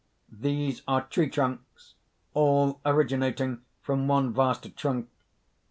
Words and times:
These 0.35 0.81
are 0.87 1.05
tree 1.05 1.29
trunks, 1.29 1.93
all 2.33 2.81
originating 2.83 3.61
from 3.83 4.07
one 4.07 4.33
vast 4.33 4.75
trunk. 4.75 5.09